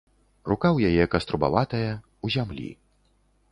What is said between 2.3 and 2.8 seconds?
зямлі.